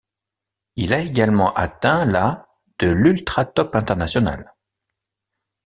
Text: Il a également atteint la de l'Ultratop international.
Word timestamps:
Il 0.77 0.93
a 0.93 0.99
également 1.01 1.53
atteint 1.53 2.05
la 2.05 2.47
de 2.79 2.87
l'Ultratop 2.87 3.75
international. 3.75 4.55